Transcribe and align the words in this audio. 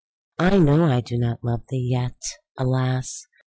I 0.39 0.57
know 0.57 0.85
I 0.85 1.01
do 1.01 1.15
not 1.19 1.43
love 1.43 1.67
thee! 1.69 1.87
yet, 1.91 2.19
alas! 2.57 3.27